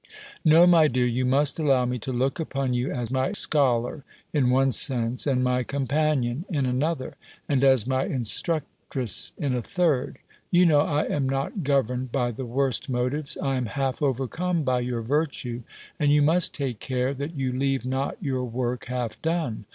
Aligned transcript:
"No, 0.43 0.65
my 0.65 0.87
dear, 0.87 1.05
you 1.05 1.25
must 1.27 1.59
allow 1.59 1.85
me 1.85 1.99
to 1.99 2.11
look 2.11 2.39
upon 2.39 2.73
you 2.73 2.89
as 2.91 3.11
my 3.11 3.33
scholar, 3.33 4.03
in 4.33 4.49
one 4.49 4.71
sense; 4.71 5.27
as 5.27 5.37
my 5.37 5.61
companion 5.61 6.43
in 6.49 6.65
another; 6.65 7.17
and 7.47 7.63
as 7.63 7.85
my 7.85 8.05
instructress, 8.05 9.31
in 9.37 9.53
a 9.53 9.61
third. 9.61 10.17
You 10.49 10.65
know 10.65 10.79
I 10.79 11.03
am 11.03 11.29
not 11.29 11.61
governed 11.61 12.11
by 12.11 12.31
the 12.31 12.45
worst 12.47 12.89
motives: 12.89 13.37
I 13.37 13.57
am 13.57 13.67
half 13.67 14.01
overcome 14.01 14.63
by 14.63 14.79
your 14.79 15.03
virtue: 15.03 15.61
and 15.99 16.11
you 16.11 16.23
must 16.23 16.55
take 16.55 16.79
care, 16.79 17.13
that 17.13 17.35
you 17.35 17.51
leave 17.51 17.85
not 17.85 18.17
your 18.19 18.43
work 18.43 18.85
half 18.87 19.21
done. 19.21 19.65